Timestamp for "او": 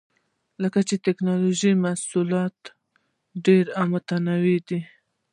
3.79-3.85